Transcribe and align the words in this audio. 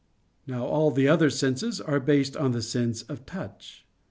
Now 0.47 0.65
all 0.65 0.89
the 0.89 1.07
other 1.07 1.29
senses 1.29 1.79
are 1.79 1.99
based 1.99 2.35
on 2.35 2.53
the 2.53 2.63
sense 2.63 3.03
of 3.03 3.23
touch. 3.27 3.85